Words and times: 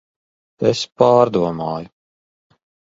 Es 0.71 0.81
pārdomāju. 1.03 1.95